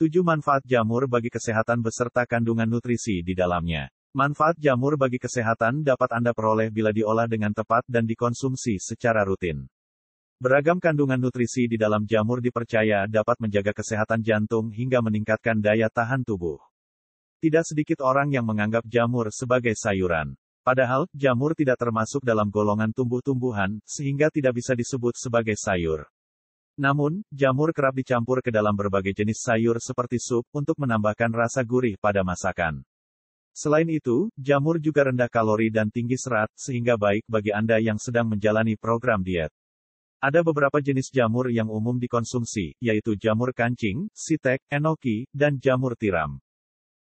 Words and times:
7 0.00 0.24
manfaat 0.24 0.64
jamur 0.64 1.04
bagi 1.04 1.28
kesehatan 1.28 1.84
beserta 1.84 2.24
kandungan 2.24 2.64
nutrisi 2.64 3.20
di 3.20 3.36
dalamnya. 3.36 3.92
Manfaat 4.16 4.56
jamur 4.56 4.96
bagi 4.96 5.20
kesehatan 5.20 5.84
dapat 5.84 6.16
Anda 6.16 6.32
peroleh 6.32 6.72
bila 6.72 6.88
diolah 6.88 7.28
dengan 7.28 7.52
tepat 7.52 7.84
dan 7.84 8.08
dikonsumsi 8.08 8.80
secara 8.80 9.28
rutin. 9.28 9.68
Beragam 10.40 10.80
kandungan 10.80 11.20
nutrisi 11.20 11.68
di 11.68 11.76
dalam 11.76 12.08
jamur 12.08 12.40
dipercaya 12.40 13.04
dapat 13.12 13.44
menjaga 13.44 13.76
kesehatan 13.76 14.24
jantung 14.24 14.72
hingga 14.72 15.04
meningkatkan 15.04 15.60
daya 15.60 15.92
tahan 15.92 16.24
tubuh. 16.24 16.56
Tidak 17.44 17.68
sedikit 17.68 18.00
orang 18.00 18.32
yang 18.32 18.48
menganggap 18.48 18.88
jamur 18.88 19.28
sebagai 19.28 19.76
sayuran. 19.76 20.32
Padahal, 20.64 21.12
jamur 21.12 21.52
tidak 21.52 21.76
termasuk 21.76 22.24
dalam 22.24 22.48
golongan 22.48 22.88
tumbuh-tumbuhan, 22.96 23.76
sehingga 23.84 24.32
tidak 24.32 24.64
bisa 24.64 24.72
disebut 24.72 25.20
sebagai 25.20 25.60
sayur. 25.60 26.08
Namun, 26.80 27.20
jamur 27.28 27.76
kerap 27.76 27.92
dicampur 27.92 28.40
ke 28.40 28.48
dalam 28.48 28.72
berbagai 28.72 29.12
jenis 29.12 29.44
sayur 29.44 29.76
seperti 29.84 30.16
sup 30.16 30.48
untuk 30.56 30.80
menambahkan 30.80 31.28
rasa 31.28 31.60
gurih 31.60 32.00
pada 32.00 32.24
masakan. 32.24 32.80
Selain 33.52 33.84
itu, 33.84 34.32
jamur 34.32 34.80
juga 34.80 35.12
rendah 35.12 35.28
kalori 35.28 35.68
dan 35.68 35.92
tinggi 35.92 36.16
serat, 36.16 36.48
sehingga 36.56 36.96
baik 36.96 37.28
bagi 37.28 37.52
Anda 37.52 37.76
yang 37.84 38.00
sedang 38.00 38.32
menjalani 38.32 38.80
program 38.80 39.20
diet. 39.20 39.52
Ada 40.24 40.40
beberapa 40.40 40.80
jenis 40.80 41.12
jamur 41.12 41.52
yang 41.52 41.68
umum 41.68 42.00
dikonsumsi, 42.00 42.72
yaitu 42.80 43.12
jamur 43.12 43.52
kancing, 43.52 44.08
sitek, 44.16 44.64
enoki, 44.72 45.28
dan 45.36 45.60
jamur 45.60 45.92
tiram. 46.00 46.40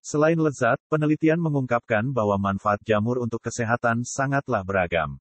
Selain 0.07 0.39
lezat, 0.39 0.79
penelitian 0.87 1.43
mengungkapkan 1.43 2.15
bahwa 2.15 2.39
manfaat 2.39 2.79
jamur 2.87 3.19
untuk 3.19 3.43
kesehatan 3.43 4.07
sangatlah 4.07 4.63
beragam. 4.63 5.19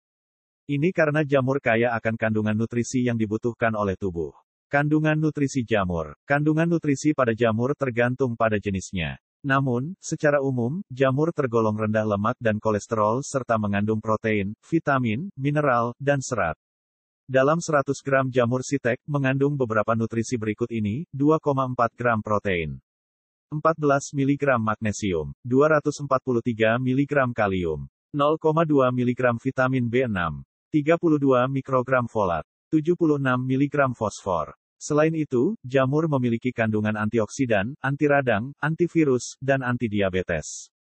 Ini 0.63 0.95
karena 0.95 1.27
jamur 1.27 1.59
kaya 1.59 1.91
akan 1.91 2.16
kandungan 2.16 2.55
nutrisi 2.55 3.03
yang 3.03 3.20
dibutuhkan 3.20 3.76
oleh 3.76 3.99
tubuh. 3.99 4.31
Kandungan 4.72 5.20
nutrisi 5.20 5.67
jamur. 5.67 6.16
Kandungan 6.23 6.72
nutrisi 6.72 7.12
pada 7.12 7.36
jamur 7.36 7.76
tergantung 7.76 8.39
pada 8.39 8.55
jenisnya. 8.55 9.20
Namun, 9.44 9.91
secara 9.99 10.39
umum, 10.39 10.80
jamur 10.88 11.36
tergolong 11.36 11.75
rendah 11.75 12.08
lemak 12.08 12.39
dan 12.39 12.64
kolesterol 12.64 13.28
serta 13.28 13.59
mengandung 13.59 14.00
protein, 14.00 14.56
vitamin, 14.64 15.28
mineral, 15.36 15.91
dan 16.00 16.23
serat. 16.23 16.56
Dalam 17.28 17.59
100 17.59 18.00
gram 18.00 18.31
jamur 18.31 18.64
sitek, 18.64 19.03
mengandung 19.03 19.59
beberapa 19.59 20.00
nutrisi 20.00 20.39
berikut 20.39 20.72
ini, 20.72 21.03
2,4 21.11 21.75
gram 21.91 22.23
protein, 22.23 22.80
14 23.52 24.16
mg 24.16 24.44
magnesium, 24.64 25.36
243 25.44 26.80
mg 26.80 27.14
kalium, 27.36 27.91
0,2 28.16 28.39
mg 28.95 29.22
vitamin 29.44 29.86
B6, 29.91 30.45
32 30.73 31.53
mikrogram 31.53 32.09
folat, 32.09 32.41
76 32.73 33.21
mg 33.21 33.93
fosfor. 33.93 34.57
Selain 34.81 35.13
itu, 35.13 35.53
jamur 35.61 36.09
memiliki 36.09 36.49
kandungan 36.49 36.97
antioksidan, 36.97 37.77
anti 37.77 38.09
radang, 38.09 38.57
antivirus, 38.57 39.38
dan 39.38 39.61
antidiabetes. 39.61 40.73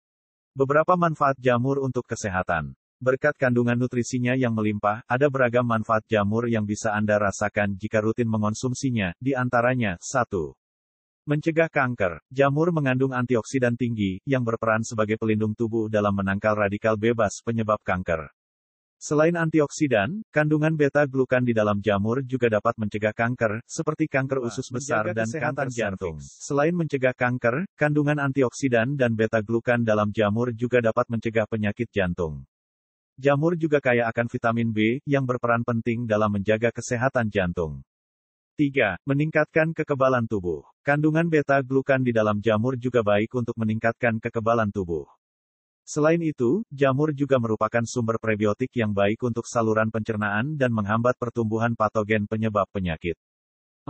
Beberapa 0.54 0.94
manfaat 0.94 1.34
jamur 1.42 1.82
untuk 1.82 2.06
kesehatan. 2.06 2.78
Berkat 3.02 3.34
kandungan 3.34 3.74
nutrisinya 3.74 4.38
yang 4.38 4.54
melimpah, 4.54 5.02
ada 5.10 5.26
beragam 5.26 5.66
manfaat 5.66 6.06
jamur 6.06 6.46
yang 6.46 6.62
bisa 6.62 6.94
Anda 6.94 7.18
rasakan 7.18 7.74
jika 7.74 7.98
rutin 7.98 8.30
mengonsumsinya, 8.30 9.10
di 9.18 9.34
antaranya, 9.34 9.98
1. 9.98 10.54
Mencegah 11.26 11.66
kanker. 11.66 12.22
Jamur 12.30 12.70
mengandung 12.70 13.10
antioksidan 13.10 13.74
tinggi, 13.74 14.22
yang 14.22 14.46
berperan 14.46 14.86
sebagai 14.86 15.18
pelindung 15.18 15.58
tubuh 15.58 15.90
dalam 15.90 16.14
menangkal 16.14 16.54
radikal 16.54 16.94
bebas 16.94 17.42
penyebab 17.42 17.82
kanker. 17.82 18.30
Selain 19.00 19.32
antioksidan, 19.32 20.20
kandungan 20.28 20.76
beta-glukan 20.76 21.40
di 21.40 21.56
dalam 21.56 21.80
jamur 21.80 22.20
juga 22.20 22.52
dapat 22.52 22.76
mencegah 22.76 23.16
kanker, 23.16 23.64
seperti 23.64 24.04
kanker 24.04 24.44
usus 24.44 24.68
besar 24.68 25.16
dan 25.16 25.24
kanker 25.24 25.72
jantung. 25.72 26.20
Selain 26.20 26.76
mencegah 26.76 27.16
kanker, 27.16 27.64
kandungan 27.80 28.20
antioksidan 28.20 29.00
dan 29.00 29.16
beta-glukan 29.16 29.80
dalam 29.80 30.12
jamur 30.12 30.52
juga 30.52 30.84
dapat 30.84 31.08
mencegah 31.08 31.48
penyakit 31.48 31.88
jantung. 31.88 32.44
Jamur 33.16 33.56
juga 33.56 33.80
kaya 33.80 34.04
akan 34.04 34.28
vitamin 34.28 34.68
B, 34.68 35.00
yang 35.08 35.24
berperan 35.24 35.64
penting 35.64 36.04
dalam 36.04 36.36
menjaga 36.36 36.68
kesehatan 36.68 37.32
jantung. 37.32 37.80
3. 38.60 39.00
Meningkatkan 39.08 39.72
kekebalan 39.72 40.28
tubuh. 40.28 40.60
Kandungan 40.84 41.24
beta-glukan 41.24 42.04
di 42.04 42.12
dalam 42.12 42.44
jamur 42.44 42.76
juga 42.76 43.00
baik 43.00 43.32
untuk 43.32 43.56
meningkatkan 43.56 44.20
kekebalan 44.20 44.68
tubuh. 44.68 45.08
Selain 45.90 46.22
itu, 46.22 46.62
jamur 46.70 47.10
juga 47.10 47.42
merupakan 47.42 47.82
sumber 47.82 48.14
prebiotik 48.22 48.70
yang 48.78 48.94
baik 48.94 49.26
untuk 49.26 49.42
saluran 49.42 49.90
pencernaan 49.90 50.54
dan 50.54 50.70
menghambat 50.70 51.18
pertumbuhan 51.18 51.74
patogen 51.74 52.30
penyebab 52.30 52.70
penyakit. 52.70 53.18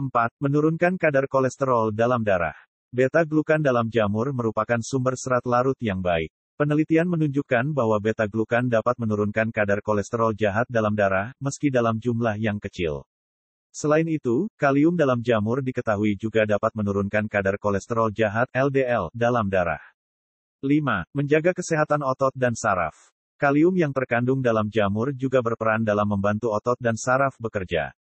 4. 0.00 0.08
Menurunkan 0.40 0.96
kadar 0.96 1.28
kolesterol 1.28 1.92
dalam 1.92 2.24
darah. 2.24 2.56
Beta-glukan 2.88 3.60
dalam 3.60 3.92
jamur 3.92 4.32
merupakan 4.32 4.80
sumber 4.80 5.12
serat 5.20 5.44
larut 5.44 5.76
yang 5.76 6.00
baik. 6.00 6.32
Penelitian 6.56 7.04
menunjukkan 7.04 7.76
bahwa 7.76 8.00
beta-glukan 8.00 8.64
dapat 8.64 8.96
menurunkan 8.96 9.52
kadar 9.52 9.84
kolesterol 9.84 10.32
jahat 10.32 10.64
dalam 10.72 10.96
darah, 10.96 11.36
meski 11.36 11.68
dalam 11.68 12.00
jumlah 12.00 12.40
yang 12.40 12.56
kecil. 12.56 13.04
Selain 13.76 14.08
itu, 14.08 14.48
kalium 14.56 14.96
dalam 14.96 15.20
jamur 15.20 15.60
diketahui 15.60 16.16
juga 16.16 16.48
dapat 16.48 16.72
menurunkan 16.72 17.28
kadar 17.28 17.60
kolesterol 17.60 18.08
jahat 18.08 18.48
LDL 18.56 19.12
dalam 19.12 19.52
darah. 19.52 19.84
5. 20.60 21.16
Menjaga 21.16 21.56
kesehatan 21.56 22.04
otot 22.04 22.36
dan 22.36 22.52
saraf. 22.52 22.92
Kalium 23.40 23.72
yang 23.80 23.96
terkandung 23.96 24.44
dalam 24.44 24.68
jamur 24.68 25.08
juga 25.16 25.40
berperan 25.40 25.80
dalam 25.80 26.04
membantu 26.04 26.52
otot 26.52 26.76
dan 26.76 27.00
saraf 27.00 27.32
bekerja. 27.40 27.96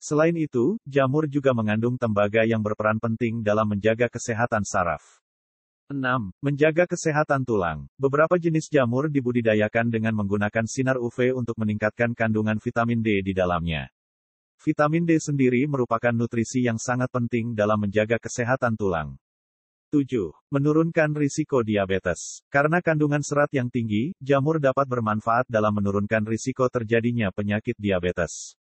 Selain 0.00 0.32
itu, 0.32 0.80
jamur 0.88 1.28
juga 1.28 1.52
mengandung 1.52 2.00
tembaga 2.00 2.48
yang 2.48 2.64
berperan 2.64 2.96
penting 2.96 3.44
dalam 3.44 3.68
menjaga 3.68 4.08
kesehatan 4.08 4.64
saraf. 4.64 5.20
6. 5.92 6.32
Menjaga 6.40 6.88
kesehatan 6.88 7.44
tulang. 7.44 7.84
Beberapa 8.00 8.40
jenis 8.40 8.72
jamur 8.72 9.12
dibudidayakan 9.12 9.92
dengan 9.92 10.16
menggunakan 10.16 10.64
sinar 10.64 10.96
UV 10.96 11.36
untuk 11.36 11.60
meningkatkan 11.60 12.16
kandungan 12.16 12.56
vitamin 12.64 13.04
D 13.04 13.20
di 13.20 13.36
dalamnya. 13.36 13.92
Vitamin 14.56 15.04
D 15.04 15.20
sendiri 15.20 15.68
merupakan 15.68 16.16
nutrisi 16.16 16.64
yang 16.64 16.80
sangat 16.80 17.12
penting 17.12 17.52
dalam 17.52 17.76
menjaga 17.76 18.16
kesehatan 18.16 18.72
tulang. 18.80 19.20
7. 19.90 20.30
Menurunkan 20.54 21.18
risiko 21.18 21.66
diabetes. 21.66 22.46
Karena 22.46 22.78
kandungan 22.78 23.26
serat 23.26 23.50
yang 23.50 23.66
tinggi, 23.66 24.14
jamur 24.22 24.62
dapat 24.62 24.86
bermanfaat 24.86 25.50
dalam 25.50 25.74
menurunkan 25.74 26.22
risiko 26.30 26.70
terjadinya 26.70 27.34
penyakit 27.34 27.74
diabetes. 27.74 28.54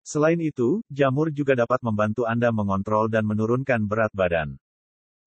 Selain 0.00 0.40
itu, 0.40 0.80
jamur 0.88 1.28
juga 1.28 1.52
dapat 1.52 1.76
membantu 1.84 2.24
Anda 2.24 2.48
mengontrol 2.48 3.12
dan 3.12 3.28
menurunkan 3.28 3.84
berat 3.84 4.16
badan. 4.16 4.56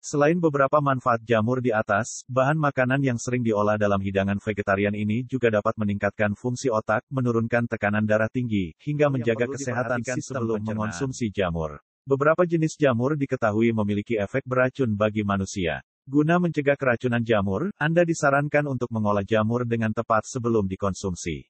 Selain 0.01 0.41
beberapa 0.41 0.81
manfaat 0.81 1.21
jamur 1.21 1.61
di 1.61 1.69
atas, 1.69 2.25
bahan 2.25 2.57
makanan 2.57 3.05
yang 3.05 3.21
sering 3.21 3.45
diolah 3.45 3.77
dalam 3.77 4.01
hidangan 4.01 4.41
vegetarian 4.41 4.97
ini 4.97 5.21
juga 5.29 5.53
dapat 5.53 5.77
meningkatkan 5.77 6.33
fungsi 6.33 6.73
otak, 6.73 7.05
menurunkan 7.13 7.69
tekanan 7.69 8.09
darah 8.09 8.33
tinggi, 8.33 8.73
hingga 8.81 9.13
menjaga 9.13 9.45
kesehatan 9.45 10.01
sistem 10.01 10.41
sebelum 10.41 10.65
mengonsumsi 10.65 11.29
jamur. 11.29 11.84
Beberapa 12.05 12.45
jenis 12.45 12.77
jamur 12.77 13.17
diketahui 13.17 13.73
memiliki 13.73 14.13
efek 14.21 14.45
beracun 14.45 14.93
bagi 14.93 15.25
manusia. 15.25 15.81
Guna 16.05 16.37
mencegah 16.37 16.77
keracunan 16.77 17.25
jamur, 17.25 17.73
Anda 17.81 18.05
disarankan 18.05 18.69
untuk 18.69 18.93
mengolah 18.93 19.25
jamur 19.25 19.65
dengan 19.65 19.89
tepat 19.89 20.29
sebelum 20.29 20.69
dikonsumsi. 20.69 21.49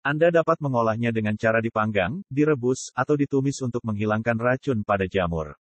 Anda 0.00 0.32
dapat 0.32 0.64
mengolahnya 0.64 1.12
dengan 1.12 1.36
cara 1.36 1.60
dipanggang, 1.60 2.24
direbus, 2.32 2.88
atau 2.96 3.20
ditumis 3.20 3.60
untuk 3.60 3.84
menghilangkan 3.84 4.40
racun 4.40 4.80
pada 4.80 5.04
jamur. 5.04 5.60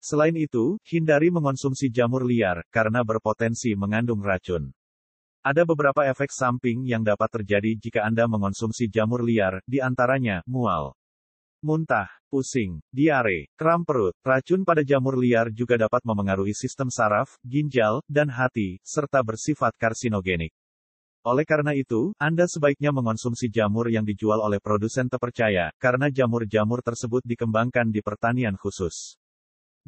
Selain 0.00 0.32
itu, 0.32 0.80
hindari 0.88 1.28
mengonsumsi 1.28 1.92
jamur 1.92 2.24
liar, 2.24 2.64
karena 2.72 3.04
berpotensi 3.04 3.76
mengandung 3.76 4.24
racun. 4.24 4.72
Ada 5.44 5.68
beberapa 5.68 6.08
efek 6.08 6.32
samping 6.32 6.88
yang 6.88 7.04
dapat 7.04 7.28
terjadi 7.36 7.76
jika 7.76 8.00
Anda 8.08 8.24
mengonsumsi 8.24 8.88
jamur 8.88 9.20
liar, 9.20 9.60
di 9.68 9.84
antaranya, 9.84 10.40
mual 10.48 10.97
muntah, 11.64 12.08
pusing, 12.28 12.78
diare, 12.92 13.50
kram 13.58 13.82
perut, 13.82 14.14
racun 14.22 14.62
pada 14.62 14.84
jamur 14.84 15.18
liar 15.18 15.50
juga 15.50 15.74
dapat 15.74 16.04
memengaruhi 16.04 16.54
sistem 16.54 16.92
saraf, 16.92 17.38
ginjal, 17.42 18.04
dan 18.06 18.30
hati, 18.30 18.78
serta 18.84 19.24
bersifat 19.24 19.74
karsinogenik. 19.78 20.54
Oleh 21.26 21.42
karena 21.42 21.74
itu, 21.74 22.14
Anda 22.16 22.46
sebaiknya 22.46 22.94
mengonsumsi 22.94 23.50
jamur 23.50 23.90
yang 23.90 24.06
dijual 24.06 24.38
oleh 24.38 24.62
produsen 24.62 25.10
terpercaya, 25.10 25.74
karena 25.76 26.08
jamur-jamur 26.08 26.80
tersebut 26.80 27.26
dikembangkan 27.26 27.90
di 27.90 28.00
pertanian 28.00 28.54
khusus. 28.54 29.18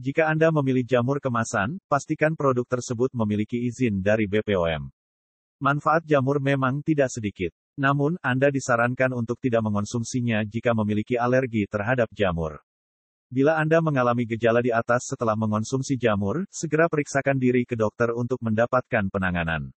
Jika 0.01 0.33
Anda 0.33 0.49
memilih 0.49 0.83
jamur 0.89 1.21
kemasan, 1.21 1.77
pastikan 1.85 2.33
produk 2.33 2.65
tersebut 2.65 3.13
memiliki 3.13 3.61
izin 3.69 4.01
dari 4.01 4.25
BPOM. 4.25 4.89
Manfaat 5.61 6.09
jamur 6.09 6.41
memang 6.41 6.81
tidak 6.81 7.13
sedikit. 7.13 7.53
Namun, 7.81 8.21
Anda 8.21 8.53
disarankan 8.53 9.17
untuk 9.17 9.41
tidak 9.41 9.65
mengonsumsinya 9.65 10.45
jika 10.45 10.77
memiliki 10.77 11.17
alergi 11.17 11.65
terhadap 11.65 12.13
jamur. 12.13 12.61
Bila 13.33 13.57
Anda 13.57 13.81
mengalami 13.81 14.29
gejala 14.29 14.61
di 14.61 14.69
atas 14.69 15.09
setelah 15.09 15.33
mengonsumsi 15.33 15.97
jamur, 15.97 16.45
segera 16.53 16.93
periksakan 16.93 17.41
diri 17.41 17.65
ke 17.65 17.81
dokter 17.81 18.13
untuk 18.13 18.37
mendapatkan 18.45 19.09
penanganan. 19.09 19.73